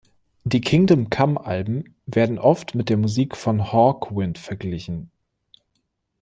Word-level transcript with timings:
Die 0.45 0.61
Kingdom-Come-Alben 0.61 1.93
wurden 2.07 2.39
oft 2.39 2.73
mit 2.73 2.89
der 2.89 2.97
Musik 2.97 3.37
von 3.37 3.71
Hawkwind 3.71 4.39
verglichen. 4.39 5.11